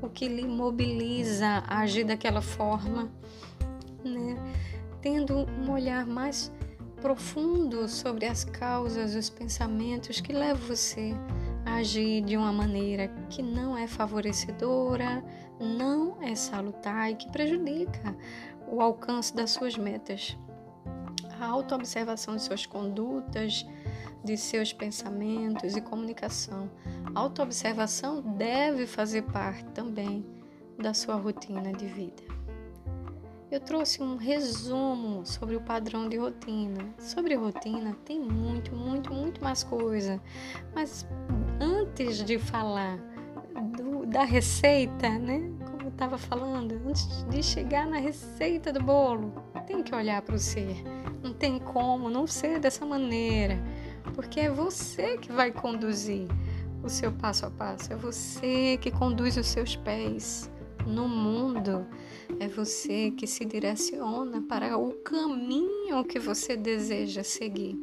o 0.03 0.09
que 0.09 0.29
lhe 0.29 0.47
mobiliza 0.47 1.47
a 1.67 1.81
agir 1.81 2.05
daquela 2.05 2.43
forma 2.43 3.11
né? 4.05 4.37
tendo 5.03 5.35
um 5.35 5.71
olhar 5.73 6.07
mais 6.07 6.51
profundo 7.01 7.89
sobre 7.89 8.27
as 8.27 8.45
causas, 8.45 9.17
os 9.17 9.29
pensamentos 9.29 10.21
que 10.21 10.33
levam 10.33 10.69
você 10.69 11.13
a 11.67 11.75
agir 11.75 12.23
de 12.23 12.37
uma 12.37 12.53
maneira 12.53 13.09
que 13.29 13.43
não 13.43 13.77
é 13.77 13.89
favorecedora, 13.89 15.23
não 15.59 16.23
é 16.23 16.35
salutar 16.37 17.11
e 17.11 17.17
que 17.17 17.31
prejudica 17.31 18.17
o 18.69 18.81
alcance 18.81 19.35
das 19.35 19.51
suas 19.51 19.77
metas. 19.77 20.39
A 21.41 21.47
autoobservação 21.47 22.37
de 22.37 22.43
suas 22.43 22.65
condutas, 22.65 23.67
de 24.23 24.37
seus 24.37 24.73
pensamentos 24.73 25.75
e 25.77 25.81
comunicação. 25.81 26.71
A 27.13 27.19
autoobservação 27.19 28.21
deve 28.21 28.87
fazer 28.87 29.23
parte 29.23 29.65
também 29.71 30.25
da 30.79 30.95
sua 30.95 31.17
rotina 31.17 31.73
de 31.73 31.87
vida 31.87 32.32
eu 33.53 33.61
trouxe 33.61 34.03
um 34.03 34.17
resumo 34.17 35.27
sobre 35.27 35.55
o 35.57 35.61
padrão 35.61 36.09
de 36.09 36.17
rotina. 36.17 36.83
Sobre 36.99 37.35
rotina 37.35 37.95
tem 38.03 38.19
muito, 38.19 38.75
muito, 38.75 39.13
muito 39.13 39.45
mais 39.45 39.63
coisa. 39.63 40.19
Mas 40.75 41.07
antes 41.61 42.25
de 42.25 42.39
falar 42.39 42.97
do, 43.77 44.07
da 44.07 44.25
receita, 44.25 45.07
né? 45.19 45.53
Como 45.71 45.83
eu 45.83 45.89
estava 45.91 46.17
falando, 46.17 46.81
antes 46.89 47.25
de 47.25 47.43
chegar 47.43 47.87
na 47.87 47.99
receita 47.99 48.73
do 48.73 48.83
bolo, 48.83 49.35
tem 49.67 49.83
que 49.83 49.95
olhar 49.95 50.23
para 50.23 50.35
o 50.35 50.39
ser. 50.39 50.83
Não 51.23 51.35
tem 51.35 51.59
como 51.59 52.09
não 52.09 52.27
ser 52.27 52.59
dessa 52.59 52.87
maneira, 52.87 53.63
porque 54.15 54.41
é 54.41 54.51
você 54.51 55.19
que 55.19 55.31
vai 55.31 55.53
conduzir 55.53 56.27
o 56.83 56.89
seu 56.89 57.13
passo 57.13 57.45
a 57.45 57.51
passo, 57.51 57.93
é 57.93 57.97
você 57.97 58.79
que 58.81 58.91
conduz 58.91 59.37
os 59.37 59.47
seus 59.47 59.77
pés 59.77 60.51
no 60.87 61.09
mundo. 61.09 61.87
É 62.39 62.49
você 62.49 63.11
que 63.11 63.27
se 63.27 63.45
direciona 63.45 64.43
para 64.43 64.77
o 64.77 64.93
caminho 64.95 66.05
que 66.05 66.19
você 66.19 66.57
deseja 66.57 67.23
seguir. 67.23 67.79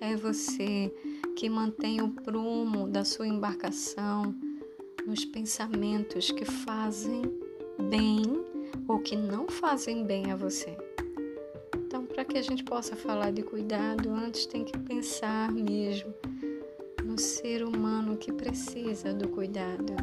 É 0.00 0.16
você 0.16 0.92
que 1.36 1.48
mantém 1.48 2.00
o 2.00 2.08
prumo 2.08 2.86
da 2.86 3.04
sua 3.04 3.26
embarcação 3.26 4.34
nos 5.06 5.24
pensamentos 5.24 6.30
que 6.30 6.44
fazem 6.44 7.22
bem 7.88 8.22
ou 8.88 8.98
que 8.98 9.16
não 9.16 9.48
fazem 9.48 10.04
bem 10.04 10.32
a 10.32 10.36
você. 10.36 10.76
Então, 11.76 12.04
para 12.04 12.24
que 12.24 12.36
a 12.36 12.42
gente 12.42 12.64
possa 12.64 12.96
falar 12.96 13.30
de 13.30 13.42
cuidado, 13.42 14.10
antes 14.10 14.46
tem 14.46 14.64
que 14.64 14.76
pensar 14.78 15.52
mesmo 15.52 16.12
no 17.04 17.18
ser 17.18 17.62
humano 17.62 18.16
que 18.16 18.32
precisa 18.32 19.14
do 19.14 19.28
cuidado. 19.28 19.94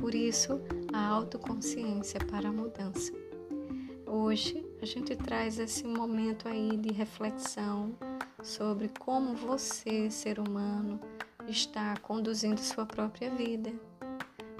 Por 0.00 0.14
isso, 0.14 0.60
a 0.92 1.06
autoconsciência 1.06 2.20
para 2.20 2.48
a 2.48 2.52
mudança. 2.52 3.12
Hoje 4.06 4.64
a 4.80 4.86
gente 4.86 5.16
traz 5.16 5.58
esse 5.58 5.84
momento 5.84 6.48
aí 6.48 6.76
de 6.76 6.92
reflexão 6.92 7.92
sobre 8.42 8.90
como 8.98 9.34
você, 9.34 10.08
ser 10.10 10.38
humano, 10.38 11.00
está 11.48 11.96
conduzindo 11.96 12.60
sua 12.60 12.86
própria 12.86 13.30
vida. 13.30 13.72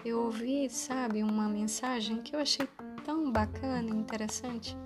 Eu 0.04 0.24
ouvi, 0.24 0.68
sabe, 0.68 1.22
uma 1.22 1.48
mensagem 1.48 2.20
que 2.20 2.34
eu 2.34 2.40
achei 2.40 2.68
tão 3.04 3.30
bacana 3.30 3.88
e 3.88 3.92
interessante 3.92 4.76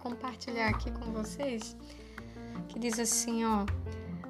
compartilhar 0.00 0.68
aqui 0.70 0.90
com 0.90 1.12
vocês, 1.12 1.76
que 2.68 2.78
diz 2.78 2.98
assim, 2.98 3.44
ó: 3.44 3.64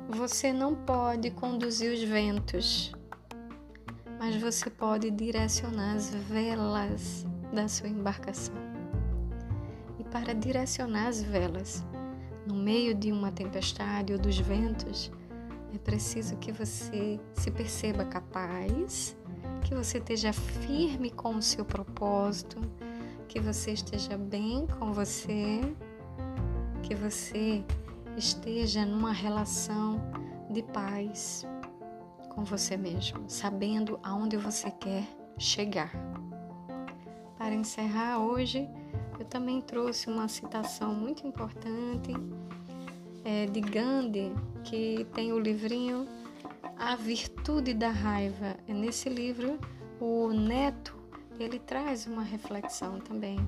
Você 0.09 0.53
não 0.53 0.75
pode 0.75 1.31
conduzir 1.31 1.93
os 1.93 2.03
ventos, 2.03 2.93
mas 4.21 4.37
você 4.37 4.69
pode 4.69 5.11
direcionar 5.11 5.95
as 5.95 6.11
velas 6.11 7.27
da 7.55 7.67
sua 7.67 7.89
embarcação. 7.89 8.55
E 9.99 10.05
para 10.05 10.35
direcionar 10.35 11.09
as 11.09 11.23
velas 11.23 11.83
no 12.47 12.55
meio 12.55 12.95
de 12.95 13.11
uma 13.11 13.33
tempestade 13.33 14.13
ou 14.13 14.19
dos 14.19 14.39
ventos, 14.39 15.11
é 15.75 15.79
preciso 15.79 16.37
que 16.37 16.53
você 16.53 17.19
se 17.33 17.51
perceba 17.51 18.05
capaz, 18.05 19.17
que 19.65 19.75
você 19.75 19.97
esteja 19.97 20.35
firme 20.35 21.11
com 21.11 21.37
o 21.37 21.43
seu 21.43 21.65
propósito, 21.65 22.61
que 23.27 23.41
você 23.41 23.71
esteja 23.71 24.19
bem 24.19 24.67
com 24.79 24.93
você, 24.93 25.61
que 26.83 26.95
você 26.95 27.65
esteja 28.19 28.85
numa 28.85 29.13
relação 29.13 29.99
de 30.51 30.63
paz 30.63 31.47
com 32.41 32.45
você 32.45 32.75
mesmo, 32.75 33.29
sabendo 33.29 34.01
aonde 34.03 34.39
você 34.39 34.71
quer 34.71 35.07
chegar. 35.37 35.93
Para 37.37 37.55
encerrar 37.55 38.19
hoje, 38.19 38.67
eu 39.19 39.27
também 39.27 39.61
trouxe 39.61 40.09
uma 40.09 40.27
citação 40.27 40.95
muito 40.95 41.27
importante 41.27 42.15
é, 43.27 43.45
de 43.45 43.61
Gandhi, 43.61 44.33
que 44.65 45.07
tem 45.13 45.35
o 45.35 45.39
livrinho 45.39 46.09
A 46.79 46.97
Virtude 46.97 47.75
da 47.75 47.91
Raiva. 47.91 48.57
É 48.67 48.73
nesse 48.73 49.11
livro, 49.11 49.59
o 50.01 50.33
neto 50.33 50.97
ele 51.39 51.59
traz 51.59 52.07
uma 52.07 52.23
reflexão 52.23 53.01
também 53.01 53.39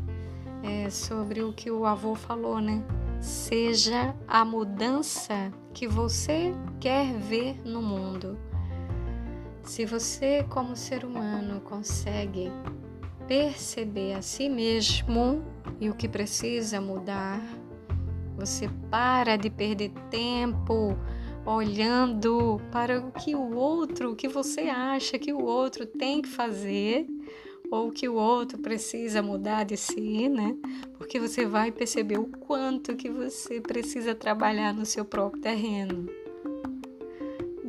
é, 0.62 0.90
sobre 0.90 1.42
o 1.42 1.50
que 1.50 1.70
o 1.70 1.86
avô 1.86 2.14
falou, 2.14 2.60
né? 2.60 2.84
Seja 3.22 4.14
a 4.28 4.44
mudança 4.44 5.50
que 5.72 5.88
você 5.88 6.52
quer 6.78 7.10
ver 7.14 7.58
no 7.64 7.80
mundo. 7.80 8.51
Se 9.64 9.86
você, 9.86 10.44
como 10.50 10.76
ser 10.76 11.04
humano, 11.04 11.60
consegue 11.60 12.50
perceber 13.26 14.14
a 14.14 14.22
si 14.22 14.48
mesmo 14.48 15.42
e 15.80 15.88
o 15.88 15.94
que 15.94 16.08
precisa 16.08 16.80
mudar, 16.80 17.40
você 18.36 18.68
para 18.90 19.36
de 19.36 19.48
perder 19.48 19.92
tempo 20.10 20.96
olhando 21.46 22.60
para 22.70 23.00
o 23.00 23.12
que 23.12 23.34
o 23.34 23.54
outro, 23.54 24.12
o 24.12 24.16
que 24.16 24.28
você 24.28 24.62
acha 24.62 25.18
que 25.18 25.32
o 25.32 25.42
outro 25.42 25.86
tem 25.86 26.20
que 26.20 26.28
fazer 26.28 27.06
ou 27.70 27.90
que 27.90 28.08
o 28.08 28.14
outro 28.14 28.58
precisa 28.58 29.22
mudar 29.22 29.64
de 29.64 29.76
si, 29.76 30.28
né? 30.28 30.54
Porque 30.98 31.18
você 31.18 31.46
vai 31.46 31.72
perceber 31.72 32.18
o 32.18 32.26
quanto 32.26 32.94
que 32.94 33.08
você 33.08 33.60
precisa 33.60 34.14
trabalhar 34.14 34.74
no 34.74 34.84
seu 34.84 35.04
próprio 35.04 35.40
terreno 35.40 36.21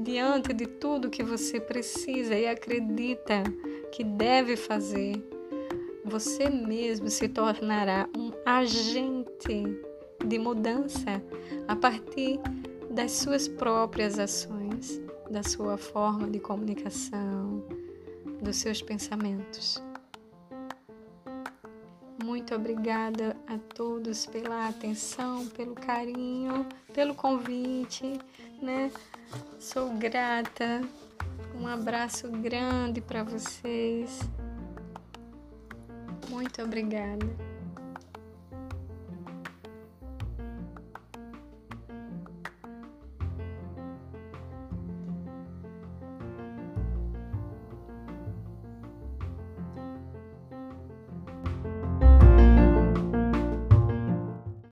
diante 0.03 0.53
de 0.53 0.67
tudo 0.67 1.09
que 1.09 1.23
você 1.23 1.59
precisa 1.59 2.35
e 2.35 2.45
acredita 2.47 3.43
que 3.91 4.03
deve 4.03 4.55
fazer, 4.55 5.23
você 6.03 6.49
mesmo 6.49 7.09
se 7.09 7.29
tornará 7.29 8.09
um 8.17 8.31
agente 8.45 9.63
de 10.25 10.37
mudança 10.37 11.23
a 11.67 11.75
partir 11.75 12.39
das 12.89 13.11
suas 13.13 13.47
próprias 13.47 14.19
ações, 14.19 15.01
da 15.29 15.41
sua 15.41 15.77
forma 15.77 16.29
de 16.29 16.39
comunicação, 16.39 17.63
dos 18.41 18.57
seus 18.57 18.81
pensamentos. 18.81 19.81
Muito 22.43 22.55
obrigada 22.55 23.37
a 23.47 23.57
todos 23.73 24.25
pela 24.25 24.67
atenção, 24.67 25.47
pelo 25.47 25.73
carinho, 25.73 26.67
pelo 26.93 27.15
convite, 27.15 28.19
né? 28.61 28.91
Sou 29.57 29.91
grata. 29.91 30.81
Um 31.55 31.65
abraço 31.65 32.29
grande 32.29 32.99
para 32.99 33.23
vocês. 33.23 34.19
Muito 36.29 36.61
obrigada. 36.61 37.52